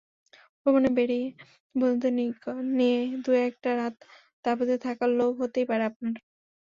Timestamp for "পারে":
5.69-5.83